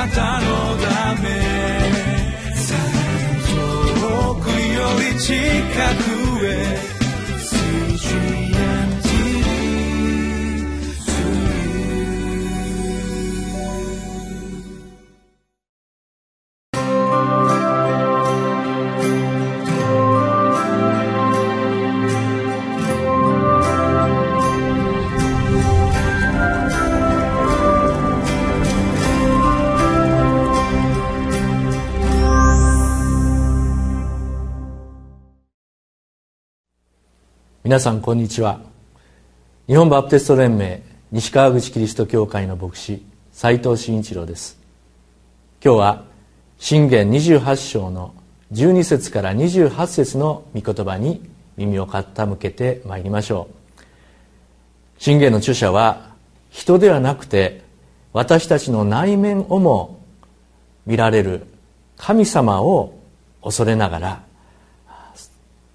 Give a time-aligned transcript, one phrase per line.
[0.00, 1.28] なたのため。
[4.00, 5.34] 遠くより近
[6.04, 6.09] く。
[37.70, 38.58] 皆さんこんにちは。
[39.68, 44.58] 日本バプテスト連盟西川口キリスト教会の牧師斉藤慎一郎です。
[45.64, 46.04] 今日は
[46.58, 48.12] 信玄28章の
[48.50, 53.48] 12節から28節の御言葉に耳を傾けてまいりましょ
[53.78, 53.82] う。
[54.98, 56.10] 信玄の著者は
[56.50, 57.62] 人ではなくて
[58.12, 60.00] 私たちの内面をも
[60.86, 61.46] 見られる
[61.96, 62.98] 神様を
[63.44, 64.24] 恐れながら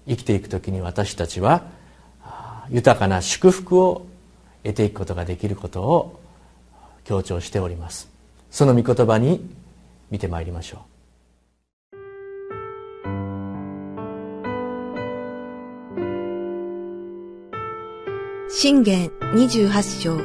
[0.06, 1.74] 生きていく時に私たちは
[2.70, 4.06] 豊かな祝福を
[4.62, 6.20] 得ていくことができることを
[7.04, 8.08] 強調しております。
[8.50, 9.48] その御言葉に
[10.10, 10.80] 見てまいりましょう。
[18.48, 20.16] 信玄28章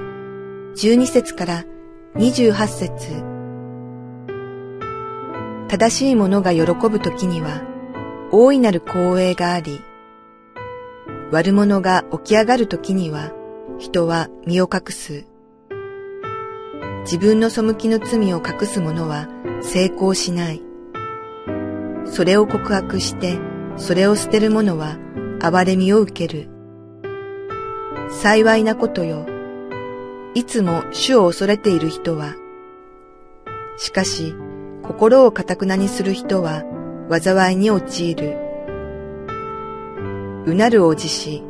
[0.75, 1.65] 12節から
[2.15, 3.31] 28節。
[5.67, 7.61] 正しい者が喜ぶ時には
[8.31, 9.81] 大いなる光栄があり
[11.31, 13.31] 悪者が起き上がるときには、
[13.79, 15.25] 人は身を隠す。
[17.03, 19.29] 自分の背きの罪を隠す者は
[19.61, 20.61] 成功しない。
[22.03, 23.39] それを告白して、
[23.77, 24.97] それを捨てる者は
[25.39, 26.49] 憐れみを受ける。
[28.09, 29.25] 幸いなことよ。
[30.33, 32.35] いつも主を恐れている人は。
[33.77, 34.35] しかし、
[34.83, 36.63] 心をかたくなにする人は
[37.09, 38.50] 災いに陥る。
[40.43, 41.43] うなるおじし、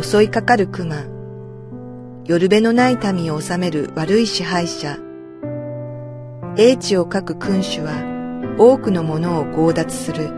[0.00, 1.04] 襲いかかる熊、
[2.24, 4.98] 夜べのない民を治める悪い支配者、
[6.56, 7.92] 英知を書く君主は
[8.58, 10.28] 多くのものを強奪する。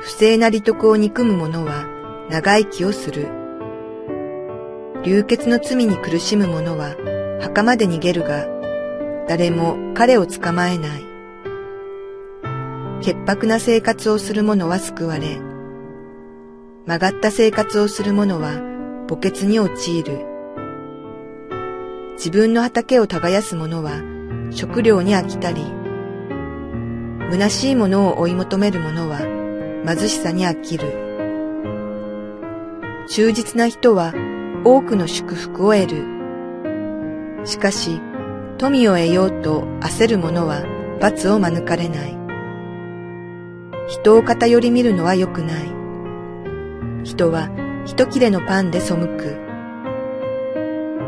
[0.00, 1.84] 不正な利得を憎む者は
[2.30, 3.28] 長生きをする。
[5.04, 6.96] 流血の罪に苦しむ者は
[7.42, 8.46] 墓まで逃げるが、
[9.28, 11.04] 誰も彼を捕まえない。
[13.02, 15.49] 潔白な生活をする者は救われ、
[16.86, 18.52] 曲がった生活をする者は
[19.08, 20.26] 墓穴に陥る。
[22.14, 24.02] 自分の畑を耕す者は
[24.50, 25.62] 食料に飽きたり、
[27.30, 29.18] 虚しいものを追い求める者は
[29.86, 30.86] 貧しさに飽きる。
[33.08, 34.14] 忠実な人は
[34.64, 36.04] 多くの祝福を得る。
[37.44, 38.00] しかし、
[38.58, 40.62] 富を得ようと焦る者は
[41.00, 42.16] 罰を免れない。
[43.88, 45.79] 人を偏り見るのは良くない。
[47.02, 47.48] 人は
[47.86, 49.36] 一切れのパンで背く。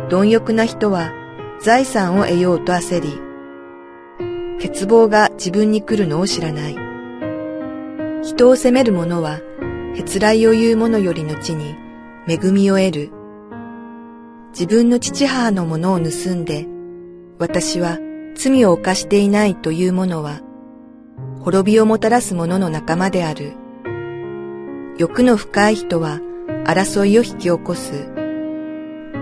[0.08, 1.12] 貪欲な人は
[1.60, 3.20] 財産を得ようと焦り、
[4.60, 6.76] 欠乏が自分に来るのを知らない。
[8.22, 9.40] 人を責める者は、
[9.96, 11.74] へつらいを言う者より後に
[12.28, 13.10] 恵みを得る。
[14.52, 16.66] 自分の父母のものを盗んで、
[17.38, 17.98] 私は
[18.34, 20.40] 罪を犯していないという者は、
[21.40, 23.61] 滅びをもたらす者の仲間である。
[24.98, 26.20] 欲の深い人は
[26.64, 28.10] 争いを引き起こす。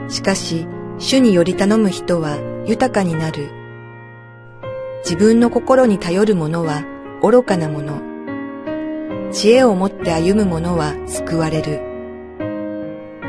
[0.08, 0.66] しかし、
[0.98, 3.48] 主により頼む人は豊かになる。
[5.04, 6.84] 自分の心に頼る者は
[7.22, 8.00] 愚かな者。
[9.30, 11.80] 知恵を持って歩む者は救われる。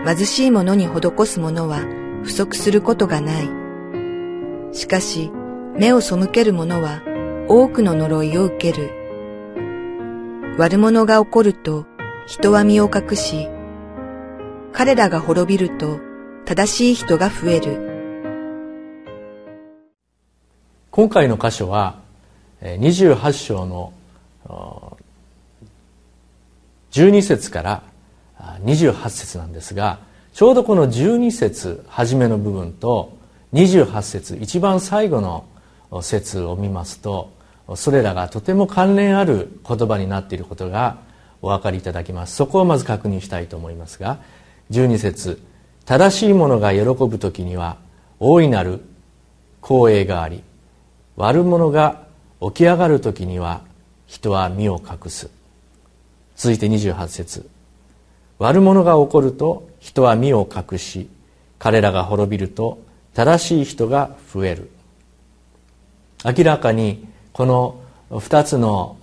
[0.04, 1.80] 貧しい者に施す者は
[2.24, 3.50] 不足することがない。
[4.72, 5.32] しかし、
[5.78, 7.02] 目を背ける者は
[7.48, 8.90] 多くの呪いを受ける。
[10.58, 11.86] 悪者が起こると
[12.28, 13.48] 人は身を隠し、
[14.74, 16.00] 彼らが滅びると
[16.46, 17.92] 正しい人が増える。
[20.92, 22.00] 今回の箇所は
[22.62, 23.94] 28章の
[26.92, 27.84] 12節から
[28.64, 30.00] 28節なんですが
[30.34, 33.18] ちょうどこの12節初めの部分と
[33.54, 35.46] 28節一番最後の
[36.02, 37.32] 節を見ますと
[37.76, 40.98] それらがとても関連ある言葉になっていることが
[41.42, 42.36] お分かりいただきます。
[42.36, 44.20] そこをまず確認したいと思いますが
[44.72, 45.42] 12節
[45.86, 47.78] 正しい者が喜ぶ時には
[48.20, 48.82] 大いなる
[49.62, 50.44] 光栄があり
[51.16, 52.04] 悪者が
[52.42, 53.62] 起き上がる時には
[54.08, 55.30] 人は身を隠す。
[56.36, 57.50] 続いて28節
[58.40, 61.10] 悪者が起こると人は身を隠し
[61.60, 62.80] 彼らが滅びると
[63.14, 64.70] 正しい人が増える。
[66.24, 67.80] 明らかにこの
[68.10, 68.98] 2つの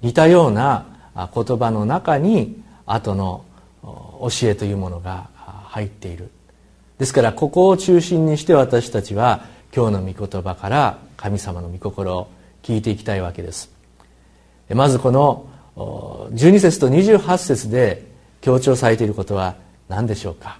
[0.00, 3.44] 似たような言葉の中に後の
[3.82, 5.28] 教えというものが
[5.68, 6.30] 入っている。
[6.98, 9.44] ですからここを中心にして私たちは
[9.74, 12.28] 今日の御言葉から神様の御心を
[12.62, 13.70] 聞いていきたいわけです。
[14.70, 18.06] まずこの12節と28節で
[18.40, 19.56] 強調されていることは
[19.88, 20.58] 何でしょうか？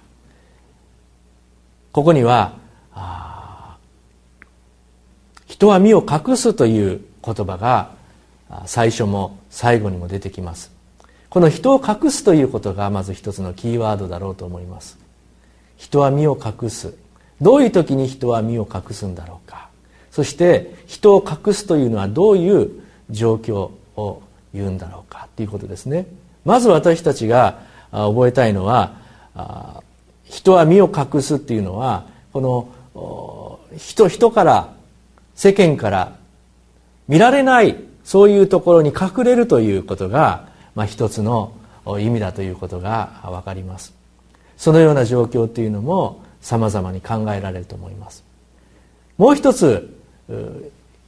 [1.91, 2.57] ここには
[5.45, 7.91] 人は身を隠すという言葉が
[8.65, 10.71] 最初も最後にも出てきます。
[11.29, 14.99] この人を隠すということがまず一つのキーワードだろうと思います。
[15.77, 16.93] 人は身を隠す。
[17.41, 19.69] どういう時に人は身を隠すんだろうか。
[20.11, 22.69] そして人を隠すというのはどういう
[23.09, 24.21] 状況を
[24.53, 25.27] 言うんだろうか。
[25.35, 26.05] ということですね。
[26.45, 27.61] まず私たちが
[27.91, 28.93] 覚えたいのは
[30.25, 32.41] 人は身を隠すっていうのはこ
[32.95, 34.73] の人人から
[35.35, 36.15] 世間から
[37.07, 41.53] 見られないそういうところに隠れるということが、まあ、一つの
[41.99, 43.93] 意味だということが分かります。
[44.57, 48.23] そのような状況というのもさまざまに考えられると思います。
[49.17, 49.95] もう一つ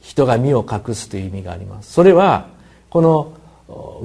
[0.00, 1.92] 人が身を隠すという意味があります。
[1.92, 2.48] それは
[2.90, 3.32] この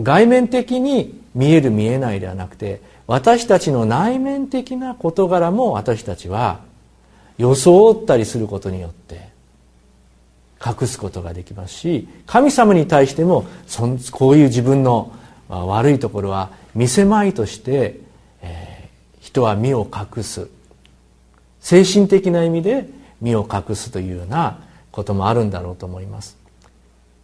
[0.02, 6.62] 外面的に見える見えないではなくて私たちの内面的な事柄も私たちは
[7.38, 9.31] 装ったりすることによって
[10.64, 13.46] 隠すことができますし神様に対しても
[14.12, 15.12] こういう自分の
[15.50, 18.00] 悪いところは見せまいとして、
[18.42, 20.48] えー、人は身を隠す。
[21.60, 22.88] 精神的な意味で
[23.20, 24.60] 身を隠すというような
[24.92, 26.38] こともあるんだろうと思います。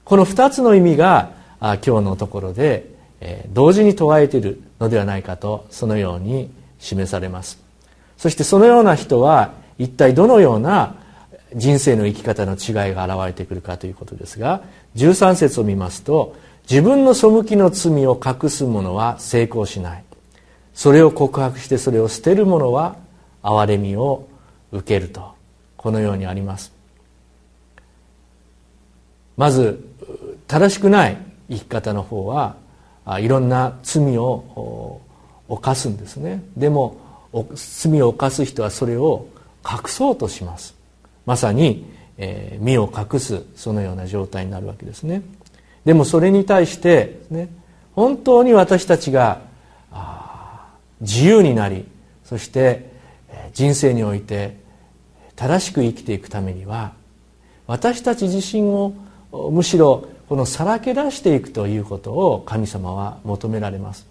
[0.04, 2.89] この2つの意味が今日のところで、
[3.19, 7.60] えー、同時に問われているのではないかとそのように示されます。
[8.18, 10.95] そしてそのような人は一体どのような
[11.55, 14.63] 人生の生き方の違いが現れてくるかということですが
[14.95, 16.35] 13節を見ますと
[16.69, 20.03] 自分の背きの罪を隠す者は成功しない。
[20.73, 22.97] それを告白してそれを捨てる者は
[23.41, 24.27] 憐れみを
[24.71, 25.35] 受けると。
[25.77, 26.73] このようにあります。
[29.38, 29.81] まず
[30.47, 31.17] 正しくない
[31.50, 32.57] 生き方の方は
[33.19, 35.00] いろんな罪を
[35.47, 36.43] 犯すんですね。
[36.57, 36.97] でも
[37.55, 39.27] 罪を犯す人はそれを
[39.63, 40.76] 隠そうとします。
[41.27, 41.85] まさに、
[42.18, 45.21] えー、身を隠すそのような状態になるわけですね。
[45.85, 47.50] でもそれに対してね
[47.94, 49.41] 本当に私たちが
[51.01, 51.85] 自由になり
[52.24, 52.91] そして
[53.53, 54.57] 人生において
[55.35, 56.94] 正しく生きていくためには
[57.68, 58.94] 私たち自身を
[59.51, 64.06] むしろこのさらけ出していくということを神様は求められます。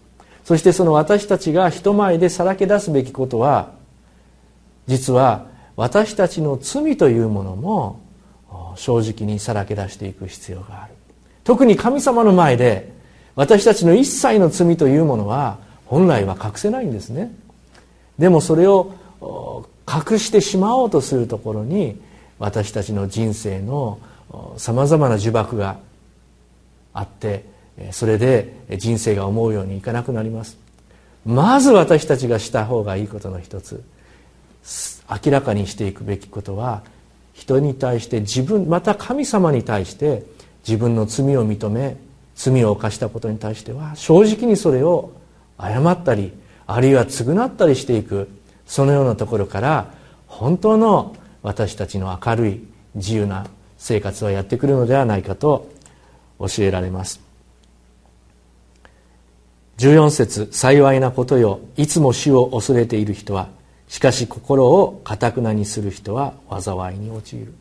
[0.45, 3.73] そしてその私たちが人前でさらけ出すべきことは
[4.87, 5.47] 実は
[5.77, 8.01] 私たちの罪というものも
[8.77, 10.95] 正直にさらけ出していく必要がある。
[11.45, 12.93] 特に神様の前で
[13.35, 17.33] 私たちの一切の罪というものは本来は隠せないんですね。
[18.19, 18.95] でもそれを
[19.87, 22.01] 隠してしまおうとするところに
[22.39, 23.99] 私たちの人生の
[24.57, 25.79] さまざまな呪縛が
[26.93, 27.45] あって
[27.93, 30.59] それで人生が思うようにいかなくなります。
[31.27, 33.85] まず私たちがした方がいいことの一つ。
[35.09, 36.83] 明らかにしていくべきことは
[37.33, 40.25] 人に対して自分また神様に対して
[40.67, 41.97] 自分の罪を認め
[42.35, 45.13] 罪を犯したことに対しては正直にそれを
[45.61, 46.33] 謝ったり
[46.67, 48.29] あるいは償ったりしていく
[48.67, 49.95] そのようなところから
[50.27, 53.47] 本当の私たちの明るい自由な
[53.79, 55.71] 生活はやってくるのではないかと
[56.39, 57.21] 教えられます。
[59.79, 61.61] 14節幸いなことよ。
[61.77, 63.49] いつも死を恐れている人は
[63.89, 67.55] しかし心をかたくなにする人は災いに陥る。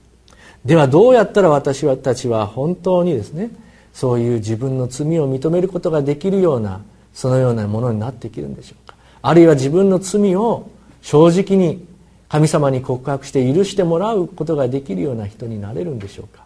[0.63, 3.51] ではどうやったら私たちは本当にですね
[3.93, 6.81] そういう自分の罪を認めることができるような
[7.13, 8.95] そのようなものになっていけるんでしょうか。
[9.21, 10.69] あるいは自分の罪を
[11.01, 11.85] 正直に
[12.27, 16.45] 神様に告白して許してもらうことができるような人になれるんでしょうか。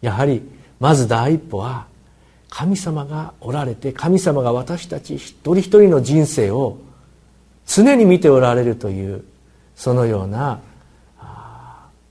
[0.00, 0.42] やはり
[0.80, 1.86] まず第一歩は
[2.48, 6.78] 神様がおられて神様が私たち一人一人の人生を
[7.72, 9.24] 常に見ておられるという
[9.76, 10.60] そのような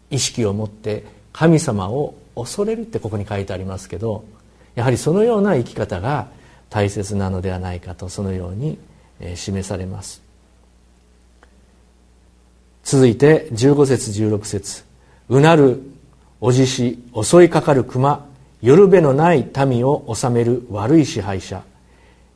[0.09, 4.23] 意識を持って神様を恐れるってここに書いてありますけど
[4.75, 6.29] やはりそのような生き方が
[6.69, 8.79] 大切なのではないかとそのように
[9.35, 10.21] 示されます。
[12.83, 14.85] 続いて15節16節。
[15.27, 15.81] うなる
[16.39, 18.25] おじし襲いかかる熊
[18.61, 21.63] 夜べのない民を治める悪い支配者。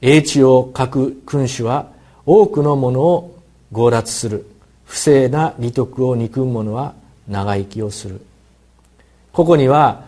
[0.01, 1.92] 英知を書く君主は
[2.25, 3.39] 多くのものを
[3.73, 4.45] 強奪する。
[4.85, 6.93] 不正な利得を憎む者は
[7.27, 8.21] 長生きをする。
[9.31, 10.03] ここには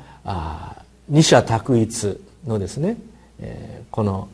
[1.10, 2.98] 二者択一のですね、
[3.39, 4.29] えー、この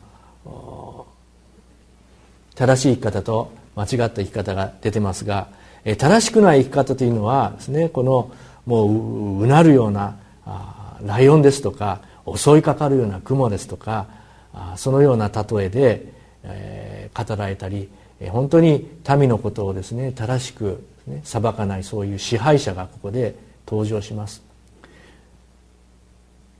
[2.54, 5.48] 正しい生き方と間違った生き方が出てますが、
[5.84, 8.30] えー、正しくない生き方というのはですねこの
[8.66, 12.00] もううなるようなあライオンですとか
[12.36, 14.06] 襲いかかるような雲ですとか
[14.52, 16.12] あそのような例えで、
[16.44, 17.88] えー、語られたり
[18.30, 18.88] 本当に
[19.18, 23.34] 民のことをですね正しく、ね、裁かないそういう支配者がここで
[23.66, 24.42] 登場します。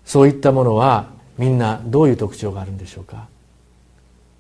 [0.05, 3.29] そういったものはみんなどういう特徴があるんでしょうか。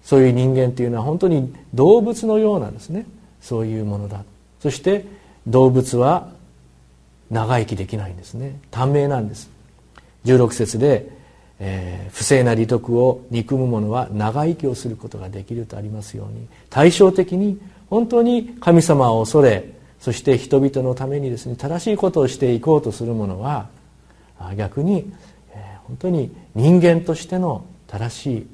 [0.02, 3.06] そういう人間というのは本当に動物のようなですね。
[3.40, 4.24] そういうものだ。
[4.60, 5.04] そして
[5.46, 6.28] 動物は
[7.30, 8.58] 長生きできないんですね。
[8.70, 9.50] 短命なんです。
[10.24, 11.08] 16節で、
[11.60, 23.68] えー、不正な利得を憎む者は長生きをすることができるとありますように対照的に本当に神様を恐れそして人々のためにですね正しいことをしていこうとする者は
[24.56, 25.12] 逆に、
[25.54, 28.46] えー、本当に人間としての正しい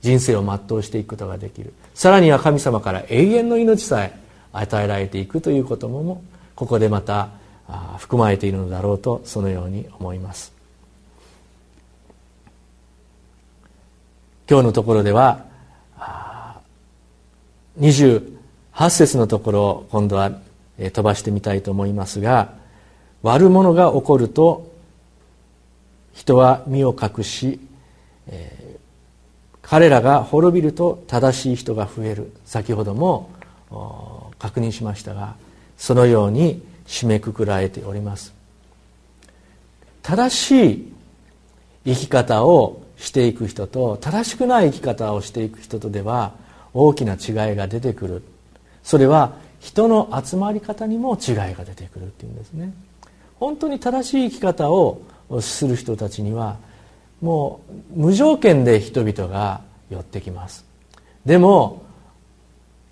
[0.00, 1.74] 人生を全うしていくことができる。
[1.94, 4.16] さらには神様から永遠の命さえ
[4.52, 6.22] 与えられていくということも
[6.54, 7.30] ここでまた
[7.98, 10.57] 含まれているのだろうとそのように思います。
[14.50, 15.44] 今日のところでは
[17.78, 18.30] 28
[18.88, 20.32] 節のところを今度は
[20.78, 22.54] 飛ばしてみたいと思いますが
[23.22, 24.72] 悪者が起こると
[26.14, 27.60] 人は身を隠し、
[29.60, 32.32] 彼らが滅びると正しい人が増える。
[32.44, 33.30] 先ほども
[34.38, 35.36] 確認しましたが
[35.76, 38.32] そのように締めくくられております。
[40.00, 40.92] 正しい
[41.84, 46.32] 生き方をしていく人と正しくない生き方をしていく人とでは
[46.74, 48.22] 大きな違いが出てくる。
[48.82, 52.72] それは人の集まり方にも違いが出てくるっていうんですね。
[53.38, 55.00] 本当に正しい生き方を
[55.40, 56.56] する人たちには
[57.20, 57.60] も
[57.96, 60.64] う無条件で人々が寄ってきます。
[61.24, 61.82] でも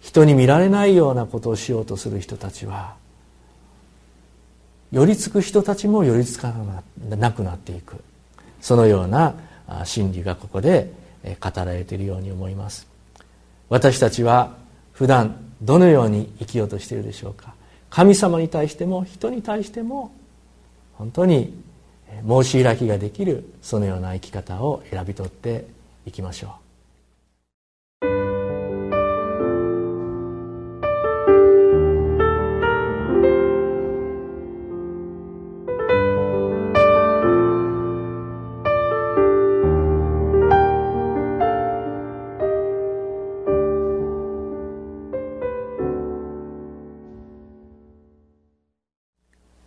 [0.01, 2.95] 人に見られないようなことをしようとする人たちは
[4.93, 6.55] 寄りつく人たちも寄りつか
[7.09, 7.97] なくなっていく。
[8.61, 9.35] そのような
[9.85, 10.93] 真理がここで
[11.41, 12.87] 語られているように思います。
[13.69, 14.57] 私たちは
[14.93, 17.55] 普段どのように生きようとしているでしょうか。
[17.91, 20.13] 神様に対しても人に対しても
[20.95, 21.55] 本当に
[22.27, 25.67] 申し開きができるそのような生き方を選び取って
[26.07, 26.66] いきましょう。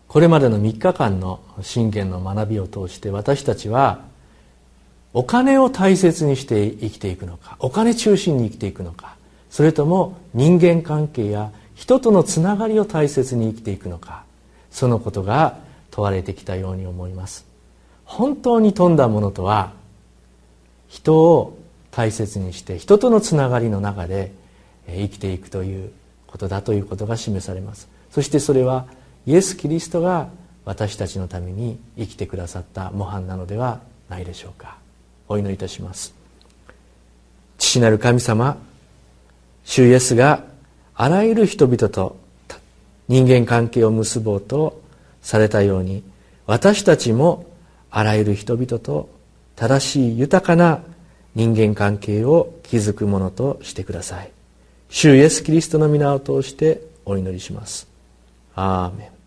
[0.10, 4.02] これまでの3日間の信玄の学びを通して私たちは
[5.14, 9.16] お金を大切にして生きていくのかお金中心に生きていくのか
[9.52, 14.24] それとも人間関係や人とのつながりを大切に生きていくのか
[14.72, 15.60] そのことが
[15.92, 17.46] 問われてきたように思います。
[18.04, 19.74] 本当に富んだものとは
[20.88, 21.58] 人を
[21.92, 24.32] 大切にして人とのつながりの中で
[24.88, 25.92] 生きていくという
[26.26, 27.88] ことだということが示されます。
[28.10, 28.88] そしてそれは
[29.26, 30.30] イエス・キリストが
[30.66, 34.78] 私たちのために生きてくださった模範なのではないでしょうか。
[35.28, 36.14] お祈りいたします。
[37.58, 38.58] 父なる神様
[39.64, 40.44] 主イエスが
[40.96, 42.18] あらゆる人々と
[43.08, 44.82] 人間関係を結ぼうと
[45.22, 46.04] されたように
[46.46, 47.46] 私たちも
[47.92, 49.10] あらゆる人々と
[49.56, 50.82] 正しい豊かな
[51.36, 54.32] 人間関係を築くものとしてください。
[54.90, 57.89] 主イエス・キリストの皆を通してお祈りします。
[58.56, 59.19] アー